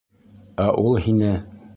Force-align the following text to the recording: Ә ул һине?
Ә 0.63 0.65
ул 0.85 0.97
һине? 1.09 1.31